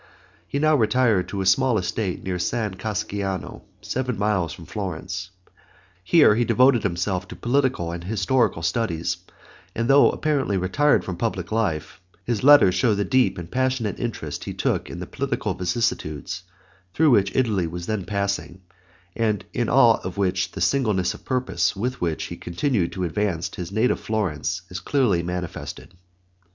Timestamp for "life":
11.51-12.01